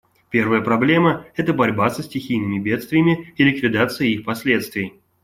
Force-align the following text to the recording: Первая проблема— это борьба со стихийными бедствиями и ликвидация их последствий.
Первая 0.31 0.61
проблема— 0.61 1.27
это 1.35 1.53
борьба 1.53 1.91
со 1.91 2.01
стихийными 2.01 2.57
бедствиями 2.57 3.35
и 3.37 3.43
ликвидация 3.43 4.07
их 4.07 4.25
последствий. 4.25 4.99